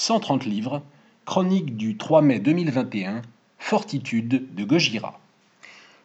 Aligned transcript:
130 0.00 0.46
livres, 0.46 0.80
chronique 1.24 1.76
du 1.76 1.96
3 1.96 2.22
mai 2.22 2.38
2021, 2.38 3.20
Fortitude 3.58 4.54
de 4.54 4.64
Gojira. 4.64 5.18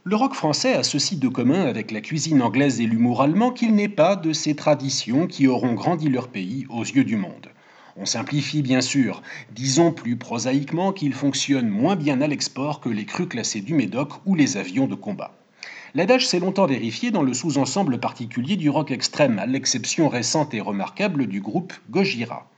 Le 0.03 0.15
rock 0.15 0.33
français 0.33 0.73
a 0.73 0.81
ceci 0.81 1.17
de 1.17 1.27
commun 1.27 1.67
avec 1.67 1.91
la 1.91 2.01
cuisine 2.01 2.41
anglaise 2.41 2.81
et 2.81 2.87
l'humour 2.87 3.21
allemand 3.21 3.51
qu'il 3.51 3.75
n'est 3.75 3.87
pas 3.89 4.15
de 4.15 4.33
ces 4.33 4.55
traditions 4.55 5.27
qui 5.27 5.45
auront 5.45 5.73
grandi 5.73 6.09
leur 6.09 6.29
pays 6.29 6.65
aux 6.71 6.81
yeux 6.81 7.03
du 7.03 7.17
monde. 7.17 7.49
On 7.95 8.07
simplifie 8.07 8.63
bien 8.63 8.81
sûr, 8.81 9.21
disons 9.51 9.91
plus 9.91 10.15
prosaïquement 10.15 10.91
qu'il 10.91 11.13
fonctionne 11.13 11.69
moins 11.69 11.95
bien 11.95 12.19
à 12.21 12.27
l'export 12.27 12.79
que 12.79 12.89
les 12.89 13.05
crus 13.05 13.29
classés 13.29 13.61
du 13.61 13.75
Médoc 13.75 14.09
ou 14.25 14.33
les 14.33 14.57
avions 14.57 14.87
de 14.87 14.95
combat. 14.95 15.35
L'adage 15.93 16.27
s'est 16.27 16.39
longtemps 16.39 16.65
vérifié 16.65 17.11
dans 17.11 17.21
le 17.21 17.35
sous-ensemble 17.35 17.99
particulier 17.99 18.55
du 18.55 18.71
rock 18.71 18.89
extrême, 18.89 19.37
à 19.37 19.45
l'exception 19.45 20.09
récente 20.09 20.55
et 20.55 20.61
remarquable 20.61 21.27
du 21.27 21.41
groupe 21.41 21.73
Gojira. 21.91 22.49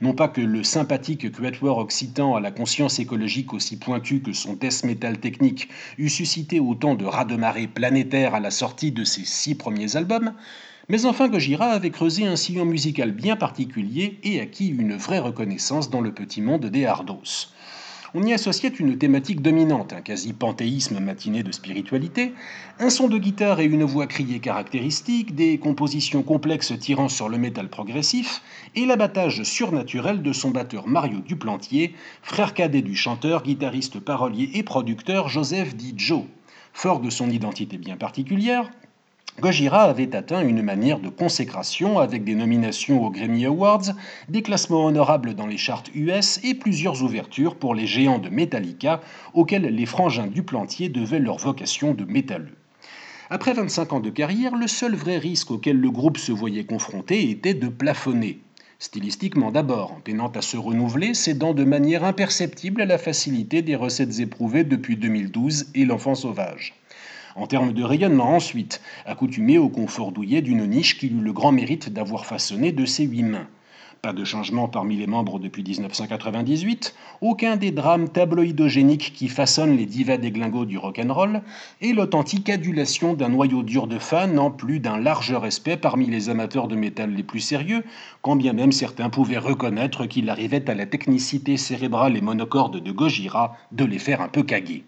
Non 0.00 0.14
pas 0.14 0.28
que 0.28 0.40
le 0.40 0.64
sympathique 0.64 1.30
quatuor 1.30 1.76
occitan 1.76 2.34
à 2.34 2.40
la 2.40 2.50
conscience 2.50 2.98
écologique 3.00 3.52
aussi 3.52 3.76
pointue 3.76 4.22
que 4.22 4.32
son 4.32 4.54
death 4.54 4.82
metal 4.84 5.18
technique 5.18 5.68
eût 5.98 6.08
suscité 6.08 6.58
autant 6.58 6.94
de 6.94 7.04
raz-de-marée 7.04 7.66
planétaire 7.66 8.34
à 8.34 8.40
la 8.40 8.50
sortie 8.50 8.92
de 8.92 9.04
ses 9.04 9.26
six 9.26 9.54
premiers 9.54 9.96
albums, 9.96 10.32
mais 10.88 11.04
enfin 11.04 11.28
Gojira 11.28 11.66
avait 11.66 11.90
creusé 11.90 12.26
un 12.26 12.36
sillon 12.36 12.64
musical 12.64 13.12
bien 13.12 13.36
particulier 13.36 14.18
et 14.22 14.40
acquis 14.40 14.68
une 14.68 14.96
vraie 14.96 15.18
reconnaissance 15.18 15.90
dans 15.90 16.00
le 16.00 16.12
petit 16.12 16.40
monde 16.40 16.64
des 16.64 16.86
hardos. 16.86 17.48
On 18.14 18.22
y 18.24 18.32
associait 18.32 18.70
une 18.70 18.96
thématique 18.96 19.42
dominante, 19.42 19.92
un 19.92 20.00
quasi-panthéisme 20.00 20.98
matiné 20.98 21.42
de 21.42 21.52
spiritualité, 21.52 22.32
un 22.78 22.88
son 22.88 23.06
de 23.06 23.18
guitare 23.18 23.60
et 23.60 23.66
une 23.66 23.84
voix 23.84 24.06
criée 24.06 24.38
caractéristique, 24.38 25.34
des 25.34 25.58
compositions 25.58 26.22
complexes 26.22 26.72
tirant 26.78 27.10
sur 27.10 27.28
le 27.28 27.36
métal 27.36 27.68
progressif, 27.68 28.40
et 28.74 28.86
l'abattage 28.86 29.42
surnaturel 29.42 30.22
de 30.22 30.32
son 30.32 30.50
batteur 30.50 30.88
Mario 30.88 31.18
Duplantier, 31.18 31.94
frère 32.22 32.54
cadet 32.54 32.80
du 32.80 32.96
chanteur, 32.96 33.42
guitariste, 33.42 34.00
parolier 34.00 34.52
et 34.54 34.62
producteur 34.62 35.28
Joseph 35.28 35.76
Di 35.76 35.92
Joe. 35.94 36.24
Fort 36.72 37.00
de 37.00 37.10
son 37.10 37.28
identité 37.28 37.76
bien 37.76 37.98
particulière, 37.98 38.70
Gojira 39.40 39.84
avait 39.84 40.16
atteint 40.16 40.40
une 40.40 40.62
manière 40.62 40.98
de 40.98 41.08
consécration 41.08 42.00
avec 42.00 42.24
des 42.24 42.34
nominations 42.34 43.04
aux 43.04 43.10
Grammy 43.10 43.46
Awards, 43.46 43.92
des 44.28 44.42
classements 44.42 44.86
honorables 44.86 45.34
dans 45.34 45.46
les 45.46 45.56
charts 45.56 45.84
US 45.94 46.40
et 46.42 46.54
plusieurs 46.54 47.04
ouvertures 47.04 47.54
pour 47.54 47.76
les 47.76 47.86
géants 47.86 48.18
de 48.18 48.30
Metallica 48.30 49.00
auxquels 49.34 49.62
les 49.62 49.86
frangins 49.86 50.26
du 50.26 50.42
plantier 50.42 50.88
devaient 50.88 51.20
leur 51.20 51.38
vocation 51.38 51.94
de 51.94 52.04
métalleux. 52.04 52.56
Après 53.30 53.52
25 53.52 53.92
ans 53.92 54.00
de 54.00 54.10
carrière, 54.10 54.56
le 54.56 54.66
seul 54.66 54.96
vrai 54.96 55.18
risque 55.18 55.52
auquel 55.52 55.76
le 55.76 55.90
groupe 55.90 56.18
se 56.18 56.32
voyait 56.32 56.64
confronté 56.64 57.30
était 57.30 57.54
de 57.54 57.68
plafonner. 57.68 58.40
Stylistiquement 58.80 59.52
d'abord, 59.52 59.92
en 59.92 60.00
peinant 60.00 60.32
à 60.32 60.42
se 60.42 60.56
renouveler, 60.56 61.14
cédant 61.14 61.54
de 61.54 61.64
manière 61.64 62.04
imperceptible 62.04 62.80
à 62.80 62.86
la 62.86 62.98
facilité 62.98 63.62
des 63.62 63.76
recettes 63.76 64.18
éprouvées 64.18 64.64
depuis 64.64 64.96
2012 64.96 65.66
et 65.76 65.84
l'enfant 65.84 66.16
sauvage. 66.16 66.74
En 67.36 67.46
termes 67.46 67.72
de 67.72 67.82
rayonnement 67.82 68.34
ensuite, 68.36 68.80
accoutumé 69.06 69.58
au 69.58 69.68
confort 69.68 70.12
douillet 70.12 70.42
d'une 70.42 70.66
niche 70.66 70.98
qu'il 70.98 71.16
eut 71.16 71.20
le 71.20 71.32
grand 71.32 71.52
mérite 71.52 71.92
d'avoir 71.92 72.26
façonné 72.26 72.72
de 72.72 72.84
ses 72.84 73.04
huit 73.04 73.22
mains. 73.22 73.46
Pas 74.00 74.12
de 74.12 74.24
changement 74.24 74.68
parmi 74.68 74.96
les 74.96 75.08
membres 75.08 75.40
depuis 75.40 75.64
1998, 75.64 76.94
aucun 77.20 77.56
des 77.56 77.72
drames 77.72 78.08
tabloïdogéniques 78.08 79.12
qui 79.12 79.26
façonnent 79.26 79.76
les 79.76 79.86
divas 79.86 80.18
des 80.18 80.30
glingos 80.30 80.66
du 80.66 80.78
rock'n'roll, 80.78 81.42
et 81.80 81.92
l'authentique 81.92 82.48
adulation 82.48 83.14
d'un 83.14 83.30
noyau 83.30 83.64
dur 83.64 83.88
de 83.88 83.98
fans 83.98 84.36
en 84.36 84.52
plus 84.52 84.78
d'un 84.78 84.98
large 84.98 85.32
respect 85.32 85.76
parmi 85.76 86.06
les 86.06 86.28
amateurs 86.28 86.68
de 86.68 86.76
métal 86.76 87.12
les 87.12 87.24
plus 87.24 87.40
sérieux, 87.40 87.82
quand 88.22 88.36
bien 88.36 88.52
même 88.52 88.70
certains 88.70 89.10
pouvaient 89.10 89.36
reconnaître 89.36 90.06
qu'il 90.06 90.30
arrivait 90.30 90.70
à 90.70 90.74
la 90.74 90.86
technicité 90.86 91.56
cérébrale 91.56 92.16
et 92.16 92.20
monocorde 92.20 92.80
de 92.80 92.92
Gojira 92.92 93.56
de 93.72 93.84
les 93.84 93.98
faire 93.98 94.20
un 94.20 94.28
peu 94.28 94.44
caguer. 94.44 94.84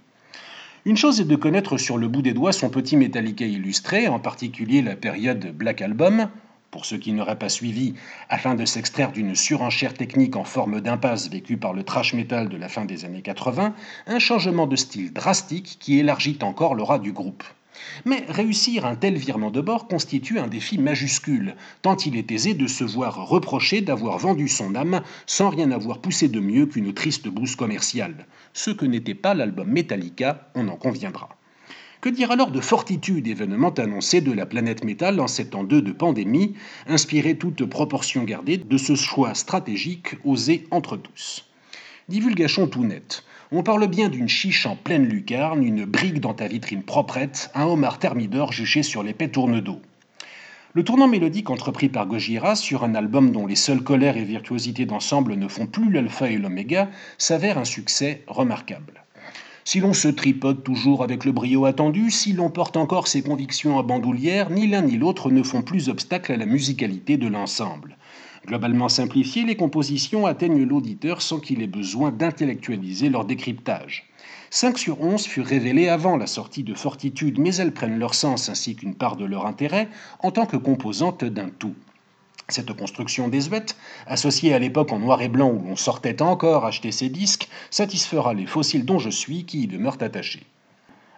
Une 0.86 0.96
chose 0.96 1.20
est 1.20 1.26
de 1.26 1.36
connaître 1.36 1.76
sur 1.76 1.98
le 1.98 2.08
bout 2.08 2.22
des 2.22 2.32
doigts 2.32 2.54
son 2.54 2.70
petit 2.70 2.96
Metallica 2.96 3.44
illustré, 3.44 4.08
en 4.08 4.18
particulier 4.18 4.80
la 4.80 4.96
période 4.96 5.54
Black 5.54 5.82
Album, 5.82 6.30
pour 6.70 6.86
ceux 6.86 6.96
qui 6.96 7.12
n'auraient 7.12 7.38
pas 7.38 7.50
suivi, 7.50 7.92
afin 8.30 8.54
de 8.54 8.64
s'extraire 8.64 9.12
d'une 9.12 9.34
surenchère 9.34 9.92
technique 9.92 10.36
en 10.36 10.44
forme 10.44 10.80
d'impasse 10.80 11.28
vécue 11.28 11.58
par 11.58 11.74
le 11.74 11.82
trash 11.82 12.14
metal 12.14 12.48
de 12.48 12.56
la 12.56 12.70
fin 12.70 12.86
des 12.86 13.04
années 13.04 13.20
80, 13.20 13.74
un 14.06 14.18
changement 14.18 14.66
de 14.66 14.76
style 14.76 15.12
drastique 15.12 15.76
qui 15.80 15.98
élargit 15.98 16.38
encore 16.40 16.74
l'aura 16.74 16.98
du 16.98 17.12
groupe. 17.12 17.44
Mais 18.04 18.24
réussir 18.28 18.86
un 18.86 18.96
tel 18.96 19.16
virement 19.16 19.50
de 19.50 19.60
bord 19.60 19.88
constitue 19.88 20.38
un 20.38 20.46
défi 20.46 20.78
majuscule, 20.78 21.56
tant 21.82 21.96
il 21.96 22.16
est 22.16 22.30
aisé 22.30 22.54
de 22.54 22.66
se 22.66 22.84
voir 22.84 23.28
reprocher 23.28 23.80
d'avoir 23.80 24.18
vendu 24.18 24.48
son 24.48 24.74
âme 24.74 25.02
sans 25.26 25.50
rien 25.50 25.70
avoir 25.70 25.98
poussé 25.98 26.28
de 26.28 26.40
mieux 26.40 26.66
qu'une 26.66 26.94
triste 26.94 27.28
bouse 27.28 27.56
commerciale. 27.56 28.26
Ce 28.52 28.70
que 28.70 28.86
n'était 28.86 29.14
pas 29.14 29.34
l'album 29.34 29.68
Metallica, 29.68 30.50
on 30.54 30.68
en 30.68 30.76
conviendra. 30.76 31.28
Que 32.00 32.08
dire 32.08 32.30
alors 32.30 32.50
de 32.50 32.60
Fortitude, 32.60 33.28
événement 33.28 33.74
annoncé 33.74 34.22
de 34.22 34.32
la 34.32 34.46
planète 34.46 34.84
métal 34.84 35.20
en 35.20 35.26
cet 35.26 35.54
an 35.54 35.64
2 35.64 35.82
de 35.82 35.92
pandémie, 35.92 36.54
inspiré 36.86 37.36
toute 37.36 37.66
proportion 37.66 38.24
gardée 38.24 38.56
de 38.56 38.78
ce 38.78 38.94
choix 38.94 39.34
stratégique 39.34 40.16
osé 40.24 40.66
entre 40.70 40.96
tous? 40.96 41.49
Divulgation 42.10 42.66
tout 42.66 42.82
net. 42.82 43.22
On 43.52 43.62
parle 43.62 43.86
bien 43.86 44.08
d'une 44.08 44.28
chiche 44.28 44.66
en 44.66 44.74
pleine 44.74 45.04
lucarne, 45.04 45.62
une 45.62 45.84
brique 45.84 46.18
dans 46.18 46.34
ta 46.34 46.48
vitrine 46.48 46.82
proprette, 46.82 47.52
un 47.54 47.66
homard 47.66 48.00
thermidor 48.00 48.52
juché 48.52 48.82
sur 48.82 49.04
l'épais 49.04 49.28
tourne 49.28 49.60
d'eau. 49.60 49.80
Le 50.72 50.82
tournant 50.82 51.06
mélodique 51.06 51.50
entrepris 51.50 51.88
par 51.88 52.08
Gojira 52.08 52.56
sur 52.56 52.82
un 52.82 52.96
album 52.96 53.30
dont 53.30 53.46
les 53.46 53.54
seules 53.54 53.84
colères 53.84 54.16
et 54.16 54.24
virtuosités 54.24 54.86
d'ensemble 54.86 55.36
ne 55.36 55.46
font 55.46 55.68
plus 55.68 55.88
l'alpha 55.92 56.28
et 56.28 56.36
l'oméga 56.36 56.90
s'avère 57.16 57.58
un 57.58 57.64
succès 57.64 58.24
remarquable. 58.26 59.04
Si 59.64 59.78
l'on 59.78 59.92
se 59.92 60.08
tripote 60.08 60.64
toujours 60.64 61.04
avec 61.04 61.24
le 61.24 61.30
brio 61.30 61.64
attendu, 61.64 62.10
si 62.10 62.32
l'on 62.32 62.50
porte 62.50 62.76
encore 62.76 63.06
ses 63.06 63.22
convictions 63.22 63.78
à 63.78 63.84
bandoulière, 63.84 64.50
ni 64.50 64.66
l'un 64.66 64.82
ni 64.82 64.96
l'autre 64.96 65.30
ne 65.30 65.44
font 65.44 65.62
plus 65.62 65.88
obstacle 65.88 66.32
à 66.32 66.36
la 66.36 66.46
musicalité 66.46 67.18
de 67.18 67.28
l'ensemble. 67.28 67.96
Globalement 68.46 68.88
simplifiées, 68.88 69.44
les 69.44 69.56
compositions 69.56 70.26
atteignent 70.26 70.64
l'auditeur 70.64 71.20
sans 71.20 71.40
qu'il 71.40 71.62
ait 71.62 71.66
besoin 71.66 72.10
d'intellectualiser 72.10 73.10
leur 73.10 73.24
décryptage. 73.24 74.08
5 74.50 74.78
sur 74.78 75.00
11 75.00 75.26
furent 75.26 75.46
révélées 75.46 75.88
avant 75.88 76.16
la 76.16 76.26
sortie 76.26 76.64
de 76.64 76.74
Fortitude, 76.74 77.38
mais 77.38 77.54
elles 77.56 77.72
prennent 77.72 77.98
leur 77.98 78.14
sens 78.14 78.48
ainsi 78.48 78.74
qu'une 78.74 78.94
part 78.94 79.16
de 79.16 79.24
leur 79.24 79.46
intérêt 79.46 79.88
en 80.20 80.30
tant 80.30 80.46
que 80.46 80.56
composantes 80.56 81.24
d'un 81.24 81.50
tout. 81.50 81.74
Cette 82.48 82.72
construction 82.72 83.28
désuète, 83.28 83.76
associée 84.06 84.52
à 84.54 84.58
l'époque 84.58 84.90
en 84.90 84.98
noir 84.98 85.22
et 85.22 85.28
blanc 85.28 85.50
où 85.50 85.68
l'on 85.68 85.76
sortait 85.76 86.20
encore 86.20 86.64
acheter 86.64 86.90
ses 86.90 87.08
disques, 87.08 87.48
satisfera 87.70 88.34
les 88.34 88.46
fossiles 88.46 88.84
dont 88.84 88.98
je 88.98 89.10
suis 89.10 89.44
qui 89.44 89.62
y 89.62 89.66
demeurent 89.68 90.02
attachés. 90.02 90.42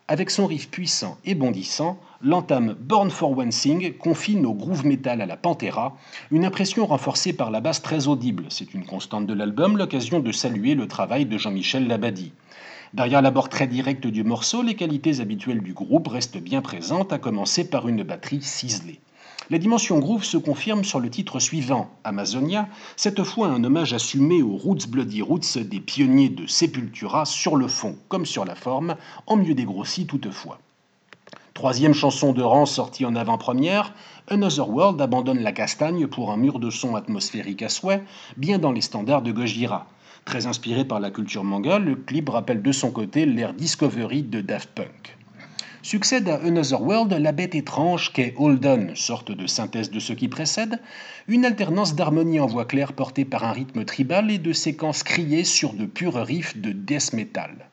Avec 0.09 0.31
son 0.31 0.47
riff 0.47 0.69
puissant 0.69 1.17
et 1.25 1.37
bondissant, 1.37 1.97
l'entame 2.23 2.75
Born 2.79 3.09
for 3.09 3.39
One 3.39 3.51
Thing 3.51 3.97
confine 3.97 4.45
au 4.47 4.53
groove 4.53 4.85
metal 4.85 5.21
à 5.21 5.27
la 5.27 5.37
Pantera, 5.37 5.97
une 6.33 6.45
impression 6.45 6.87
renforcée 6.87 7.33
par 7.33 7.53
la 7.53 7.61
basse 7.61 7.83
très 7.83 8.09
audible. 8.09 8.47
C'est 8.49 8.75
une 8.75 8.85
constante 8.85 9.29
de 9.29 9.33
l'album, 9.33 9.79
l'occasion 9.79 10.19
de 10.19 10.33
saluer 10.33 10.75
le 10.75 10.89
travail 10.89 11.25
de 11.25 11.39
Jean-Michel 11.39 11.87
Labadie. 11.87 12.33
Derrière 12.95 13.23
l'abord 13.23 13.49
très 13.49 13.69
direct 13.69 14.07
du 14.07 14.25
morceau, 14.25 14.63
les 14.63 14.75
qualités 14.75 15.21
habituelles 15.21 15.63
du 15.63 15.73
groupe 15.73 16.09
restent 16.09 16.43
bien 16.43 16.63
présentes, 16.63 17.13
à 17.13 17.19
commencer 17.19 17.71
par 17.71 17.89
une 17.89 18.03
batterie 18.03 18.43
ciselée. 18.43 19.01
La 19.53 19.59
dimension 19.59 19.99
groove 19.99 20.25
se 20.25 20.39
confirme 20.39 20.83
sur 20.83 20.99
le 20.99 21.11
titre 21.11 21.39
suivant, 21.39 21.91
Amazonia, 22.05 22.69
cette 22.97 23.23
fois 23.23 23.49
un 23.49 23.63
hommage 23.63 23.93
assumé 23.93 24.41
aux 24.41 24.57
Roots 24.57 24.89
Bloody 24.89 25.21
Roots 25.21 25.59
des 25.59 25.79
pionniers 25.79 26.31
de 26.31 26.47
Sepultura 26.47 27.27
sur 27.27 27.57
le 27.57 27.69
fond 27.69 27.99
comme 28.09 28.25
sur 28.25 28.47
la 28.47 28.55
forme, 28.55 28.97
en 29.27 29.37
mieux 29.37 29.53
dégrossi 29.53 30.07
toutefois. 30.07 30.59
Troisième 31.53 31.93
chanson 31.93 32.33
de 32.33 32.41
rang 32.41 32.65
sortie 32.65 33.05
en 33.05 33.15
avant-première, 33.15 33.93
Another 34.27 34.71
World 34.71 34.99
abandonne 35.03 35.41
la 35.41 35.53
castagne 35.53 36.07
pour 36.07 36.33
un 36.33 36.39
mur 36.39 36.59
de 36.59 36.71
son 36.71 36.97
atmosphérique 36.97 37.61
à 37.61 37.69
souhait, 37.69 38.03
bien 38.39 38.59
dans 38.59 38.73
les 38.73 38.81
standards 38.81 39.21
de 39.21 39.33
Gojira. 39.33 39.87
Très 40.25 40.47
inspiré 40.47 40.87
par 40.87 40.99
la 40.99 41.11
culture 41.11 41.45
manga, 41.45 41.79
le 41.79 41.95
clip 41.95 42.31
rappelle 42.31 42.63
de 42.63 42.73
son 42.73 42.91
côté 42.91 43.27
l'ère 43.27 43.53
Discovery 43.53 44.23
de 44.23 44.41
Daft 44.41 44.71
Punk. 44.75 45.19
Succède 45.85 46.29
à 46.29 46.37
Another 46.37 46.81
World 46.81 47.13
la 47.13 47.33
bête 47.33 47.57
étrange 47.57 48.13
qu'est 48.13 48.35
Hold 48.39 48.93
sorte 48.95 49.33
de 49.33 49.49
synthèse 49.49 49.91
de 49.91 49.99
ce 49.99 50.13
qui 50.13 50.29
précède, 50.29 50.79
une 51.27 51.45
alternance 51.45 51.97
d'harmonie 51.97 52.39
en 52.39 52.47
voix 52.47 52.67
claire 52.67 52.93
portée 52.93 53.25
par 53.25 53.43
un 53.43 53.51
rythme 53.51 53.85
tribal 53.85 54.31
et 54.31 54.39
de 54.39 54.53
séquences 54.53 55.03
criées 55.03 55.43
sur 55.43 55.73
de 55.73 55.85
purs 55.85 56.15
riffs 56.25 56.57
de 56.57 56.71
death 56.71 57.13
metal. 57.15 57.69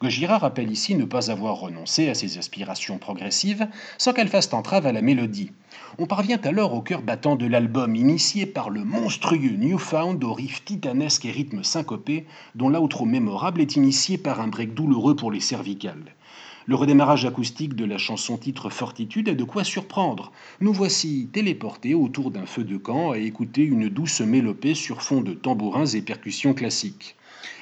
Gojira 0.00 0.38
rappelle 0.38 0.72
ici 0.72 0.96
ne 0.96 1.04
pas 1.04 1.30
avoir 1.30 1.54
renoncé 1.60 2.08
à 2.08 2.14
ses 2.14 2.36
aspirations 2.36 2.98
progressives 2.98 3.68
sans 3.96 4.12
qu'elles 4.12 4.26
fassent 4.26 4.52
entrave 4.52 4.88
à 4.88 4.92
la 4.92 5.00
mélodie. 5.00 5.52
On 5.98 6.06
parvient 6.06 6.40
alors 6.42 6.74
au 6.74 6.82
cœur 6.82 7.02
battant 7.02 7.36
de 7.36 7.46
l'album, 7.46 7.94
initié 7.94 8.44
par 8.44 8.70
le 8.70 8.82
monstrueux 8.82 9.56
Newfound 9.56 10.24
au 10.24 10.32
riff 10.32 10.64
titanesque 10.64 11.26
et 11.26 11.30
rythme 11.30 11.62
syncopé, 11.62 12.26
dont 12.56 12.68
l'outro 12.68 13.04
mémorable 13.04 13.60
est 13.60 13.76
initié 13.76 14.18
par 14.18 14.40
un 14.40 14.48
break 14.48 14.74
douloureux 14.74 15.14
pour 15.14 15.30
les 15.30 15.38
cervicales. 15.38 16.16
Le 16.66 16.76
redémarrage 16.76 17.24
acoustique 17.24 17.74
de 17.74 17.84
la 17.84 17.98
chanson 17.98 18.36
titre 18.36 18.70
Fortitude 18.70 19.26
est 19.26 19.34
de 19.34 19.42
quoi 19.42 19.64
surprendre. 19.64 20.30
Nous 20.60 20.72
voici 20.72 21.28
téléportés 21.32 21.94
autour 21.94 22.30
d'un 22.30 22.46
feu 22.46 22.62
de 22.62 22.76
camp 22.76 23.10
à 23.10 23.18
écouter 23.18 23.62
une 23.62 23.88
douce 23.88 24.20
mélopée 24.20 24.74
sur 24.74 25.02
fond 25.02 25.22
de 25.22 25.34
tambourins 25.34 25.86
et 25.86 26.02
percussions 26.02 26.54
classiques. 26.54 27.16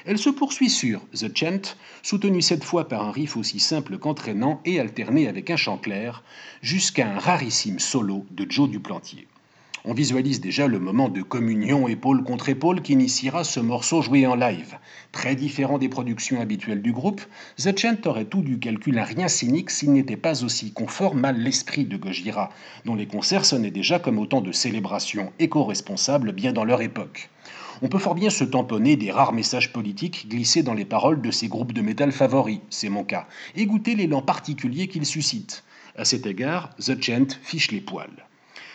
Elle 0.05 0.19
se 0.19 0.29
poursuit 0.29 0.69
sur 0.69 1.01
The 1.15 1.35
Chant, 1.35 1.75
soutenue 2.03 2.43
cette 2.43 2.63
fois 2.63 2.87
par 2.87 3.03
un 3.03 3.11
riff 3.11 3.37
aussi 3.37 3.59
simple 3.59 3.97
qu'entraînant 3.97 4.61
et 4.65 4.79
alterné 4.79 5.27
avec 5.27 5.49
un 5.49 5.57
chant 5.57 5.77
clair, 5.77 6.23
jusqu'à 6.61 7.11
un 7.11 7.17
rarissime 7.17 7.79
solo 7.79 8.27
de 8.29 8.45
Joe 8.47 8.69
Duplantier. 8.69 9.27
On 9.83 9.95
visualise 9.95 10.41
déjà 10.41 10.67
le 10.67 10.77
moment 10.77 11.09
de 11.09 11.23
communion 11.23 11.87
épaule 11.87 12.23
contre 12.23 12.49
épaule 12.49 12.83
qui 12.83 12.93
initiera 12.93 13.43
ce 13.43 13.59
morceau 13.59 14.03
joué 14.03 14.27
en 14.27 14.35
live. 14.35 14.77
Très 15.11 15.35
différent 15.35 15.79
des 15.79 15.89
productions 15.89 16.39
habituelles 16.39 16.83
du 16.83 16.91
groupe, 16.91 17.21
The 17.57 17.75
Chant 17.75 17.97
aurait 18.05 18.25
tout 18.25 18.43
du 18.43 18.59
calcul 18.59 18.99
à 18.99 19.03
rien 19.03 19.27
cynique 19.27 19.71
s'il 19.71 19.93
n'était 19.93 20.17
pas 20.17 20.43
aussi 20.43 20.71
conforme 20.71 21.25
à 21.25 21.31
l'esprit 21.31 21.85
de 21.85 21.97
Gojira, 21.97 22.51
dont 22.85 22.93
les 22.93 23.07
concerts 23.07 23.43
sonnaient 23.43 23.71
déjà 23.71 23.97
comme 23.97 24.19
autant 24.19 24.41
de 24.41 24.51
célébrations 24.51 25.33
éco-responsables 25.39 26.31
bien 26.31 26.53
dans 26.53 26.65
leur 26.65 26.83
époque. 26.83 27.31
On 27.81 27.87
peut 27.87 27.97
fort 27.97 28.13
bien 28.13 28.29
se 28.29 28.43
tamponner 28.43 28.97
des 28.97 29.11
rares 29.11 29.33
messages 29.33 29.73
politiques 29.73 30.29
glissés 30.29 30.61
dans 30.61 30.75
les 30.75 30.85
paroles 30.85 31.23
de 31.23 31.31
ces 31.31 31.47
groupes 31.47 31.73
de 31.73 31.81
métal 31.81 32.11
favoris, 32.11 32.59
c'est 32.69 32.89
mon 32.89 33.03
cas, 33.03 33.27
et 33.55 33.65
goûter 33.65 33.95
l'élan 33.95 34.21
particulier 34.21 34.87
qu'ils 34.87 35.07
suscitent. 35.07 35.63
À 35.95 36.05
cet 36.05 36.27
égard, 36.27 36.69
The 36.75 37.01
Chant 37.01 37.39
fiche 37.41 37.71
les 37.71 37.81
poils. 37.81 38.27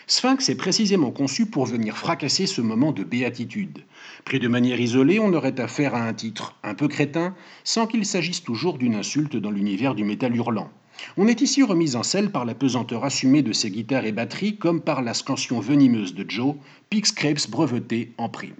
Sphinx 0.09 0.47
est 0.47 0.55
précisément 0.55 1.11
conçu 1.11 1.47
pour 1.47 1.65
venir 1.65 1.97
fracasser 1.97 2.45
ce 2.45 2.61
moment 2.61 2.93
de 2.93 3.03
béatitude. 3.03 3.83
Pris 4.23 4.39
de 4.39 4.47
manière 4.47 4.79
isolée, 4.79 5.19
on 5.19 5.33
aurait 5.33 5.59
affaire 5.59 5.95
à 5.95 6.07
un 6.07 6.13
titre 6.13 6.55
un 6.63 6.75
peu 6.75 6.87
crétin, 6.87 7.35
sans 7.65 7.87
qu'il 7.87 8.05
s'agisse 8.05 8.41
toujours 8.41 8.77
d'une 8.77 8.95
insulte 8.95 9.35
dans 9.35 9.51
l'univers 9.51 9.95
du 9.95 10.05
métal 10.05 10.33
hurlant. 10.33 10.71
On 11.17 11.27
est 11.27 11.41
ici 11.41 11.61
remis 11.61 11.97
en 11.97 12.03
selle 12.03 12.31
par 12.31 12.45
la 12.45 12.55
pesanteur 12.55 13.03
assumée 13.03 13.41
de 13.41 13.51
ses 13.51 13.69
guitares 13.69 14.05
et 14.05 14.13
batteries, 14.13 14.55
comme 14.55 14.79
par 14.79 15.01
la 15.01 15.13
scansion 15.13 15.59
venimeuse 15.59 16.15
de 16.15 16.25
Joe, 16.25 16.55
Pix 16.89 17.11
Crepes 17.11 17.49
breveté 17.49 18.13
en 18.17 18.29
prime. 18.29 18.55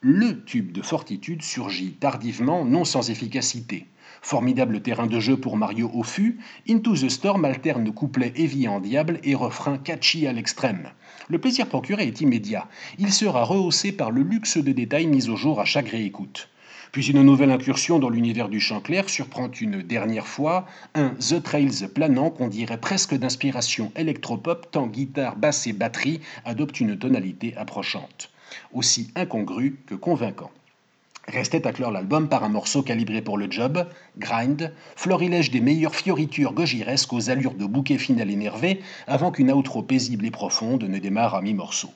Le 0.00 0.44
tube 0.44 0.72
de 0.72 0.82
fortitude 0.82 1.42
surgit 1.42 1.92
tardivement, 1.92 2.64
non 2.64 2.84
sans 2.84 3.08
efficacité. 3.08 3.86
Formidable 4.26 4.82
terrain 4.82 5.06
de 5.06 5.20
jeu 5.20 5.36
pour 5.36 5.56
Mario 5.56 5.88
fût, 6.02 6.40
Into 6.68 6.96
the 6.96 7.08
Storm 7.08 7.44
alterne 7.44 7.92
couplet 7.92 8.32
évier 8.34 8.66
en 8.66 8.80
diable 8.80 9.20
et 9.22 9.36
refrain 9.36 9.78
catchy 9.78 10.26
à 10.26 10.32
l'extrême. 10.32 10.88
Le 11.28 11.38
plaisir 11.38 11.68
procuré 11.68 12.08
est 12.08 12.20
immédiat. 12.20 12.66
Il 12.98 13.12
sera 13.12 13.44
rehaussé 13.44 13.92
par 13.92 14.10
le 14.10 14.22
luxe 14.22 14.58
de 14.58 14.72
détails 14.72 15.06
mis 15.06 15.28
au 15.28 15.36
jour 15.36 15.60
à 15.60 15.64
chaque 15.64 15.90
réécoute. 15.90 16.48
Puis 16.90 17.06
une 17.06 17.22
nouvelle 17.22 17.52
incursion 17.52 18.00
dans 18.00 18.10
l'univers 18.10 18.48
du 18.48 18.58
chant 18.58 18.80
clair 18.80 19.08
surprend 19.08 19.48
une 19.60 19.82
dernière 19.82 20.26
fois 20.26 20.66
un 20.96 21.10
The 21.10 21.40
Trails 21.40 21.86
planant 21.94 22.30
qu'on 22.30 22.48
dirait 22.48 22.80
presque 22.80 23.14
d'inspiration 23.14 23.92
électropop 23.94 24.72
tant 24.72 24.88
guitare, 24.88 25.36
basse 25.36 25.68
et 25.68 25.72
batterie 25.72 26.20
adoptent 26.44 26.80
une 26.80 26.98
tonalité 26.98 27.56
approchante, 27.56 28.32
aussi 28.72 29.12
incongru 29.14 29.78
que 29.86 29.94
convaincant. 29.94 30.50
Restait 31.28 31.66
à 31.66 31.72
clore 31.72 31.90
l'album 31.90 32.28
par 32.28 32.44
un 32.44 32.48
morceau 32.48 32.82
calibré 32.82 33.20
pour 33.20 33.36
le 33.36 33.50
job, 33.50 33.84
Grind, 34.16 34.72
florilège 34.94 35.50
des 35.50 35.60
meilleures 35.60 35.96
fioritures 35.96 36.52
gogiresques 36.52 37.12
aux 37.12 37.30
allures 37.30 37.54
de 37.54 37.66
bouquet 37.66 37.98
final 37.98 38.30
énervé 38.30 38.80
avant 39.08 39.32
qu'une 39.32 39.50
outro 39.50 39.82
paisible 39.82 40.24
et 40.24 40.30
profonde 40.30 40.84
ne 40.84 40.98
démarre 41.00 41.34
à 41.34 41.42
mi-morceau. 41.42 41.90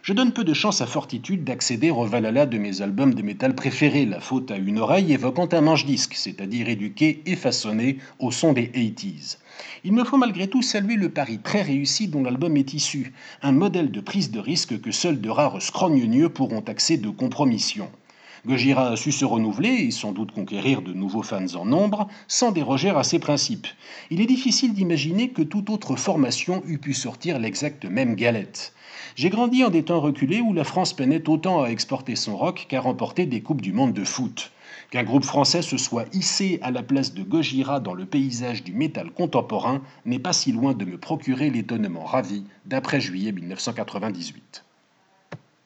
Je 0.00 0.14
donne 0.14 0.32
peu 0.32 0.42
de 0.42 0.54
chance 0.54 0.80
à 0.80 0.86
Fortitude 0.86 1.44
d'accéder 1.44 1.90
au 1.90 2.06
Valhalla 2.06 2.46
de 2.46 2.56
mes 2.56 2.80
albums 2.80 3.12
de 3.12 3.20
métal 3.20 3.54
préférés, 3.54 4.06
La 4.06 4.20
faute 4.20 4.50
à 4.50 4.56
une 4.56 4.78
oreille 4.78 5.12
évoquant 5.12 5.48
un 5.52 5.60
manche-disque, 5.60 6.14
c'est-à-dire 6.14 6.70
éduqué 6.70 7.22
et 7.26 7.36
façonné 7.36 7.98
au 8.20 8.30
son 8.30 8.54
des 8.54 8.68
80s. 8.68 9.36
Il 9.84 9.92
me 9.92 10.04
faut 10.04 10.16
malgré 10.16 10.48
tout 10.48 10.62
saluer 10.62 10.96
le 10.96 11.10
pari 11.10 11.40
très 11.40 11.60
réussi 11.60 12.08
dont 12.08 12.22
l'album 12.22 12.56
est 12.56 12.72
issu, 12.72 13.12
un 13.42 13.52
modèle 13.52 13.90
de 13.90 14.00
prise 14.00 14.30
de 14.30 14.38
risque 14.38 14.80
que 14.80 14.92
seuls 14.92 15.20
de 15.20 15.28
rares 15.28 15.60
scrogneux 15.60 16.30
pourront 16.30 16.62
taxer 16.62 16.96
de 16.96 17.10
compromission. 17.10 17.90
Gojira 18.46 18.90
a 18.90 18.96
su 18.96 19.10
se 19.10 19.24
renouveler 19.24 19.88
et 19.88 19.90
sans 19.90 20.12
doute 20.12 20.30
conquérir 20.30 20.80
de 20.80 20.92
nouveaux 20.92 21.24
fans 21.24 21.56
en 21.56 21.64
nombre, 21.64 22.06
sans 22.28 22.52
déroger 22.52 22.90
à 22.90 23.02
ses 23.02 23.18
principes. 23.18 23.66
Il 24.08 24.20
est 24.20 24.26
difficile 24.26 24.72
d'imaginer 24.72 25.30
que 25.30 25.42
toute 25.42 25.68
autre 25.68 25.96
formation 25.96 26.62
eût 26.64 26.78
pu 26.78 26.94
sortir 26.94 27.40
l'exacte 27.40 27.86
même 27.86 28.14
galette. 28.14 28.72
J'ai 29.16 29.30
grandi 29.30 29.64
en 29.64 29.70
des 29.70 29.82
temps 29.82 30.00
reculés 30.00 30.40
où 30.40 30.52
la 30.52 30.62
France 30.62 30.92
peinait 30.92 31.28
autant 31.28 31.64
à 31.64 31.70
exporter 31.70 32.14
son 32.14 32.36
rock 32.36 32.66
qu'à 32.68 32.80
remporter 32.80 33.26
des 33.26 33.40
Coupes 33.40 33.62
du 33.62 33.72
Monde 33.72 33.94
de 33.94 34.04
foot. 34.04 34.52
Qu'un 34.92 35.02
groupe 35.02 35.24
français 35.24 35.62
se 35.62 35.76
soit 35.76 36.06
hissé 36.14 36.60
à 36.62 36.70
la 36.70 36.84
place 36.84 37.14
de 37.14 37.24
Gojira 37.24 37.80
dans 37.80 37.94
le 37.94 38.06
paysage 38.06 38.62
du 38.62 38.74
métal 38.74 39.10
contemporain 39.10 39.82
n'est 40.04 40.20
pas 40.20 40.32
si 40.32 40.52
loin 40.52 40.72
de 40.72 40.84
me 40.84 40.98
procurer 40.98 41.50
l'étonnement 41.50 42.04
ravi 42.04 42.44
d'après 42.64 43.00
juillet 43.00 43.32
1998. 43.32 44.65